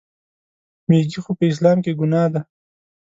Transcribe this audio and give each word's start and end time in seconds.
میږي 0.89 1.19
خو 1.23 1.31
په 1.37 1.43
اسلام 1.51 1.77
کې 1.83 1.91
ګناه 1.99 2.27
ده. 2.33 2.41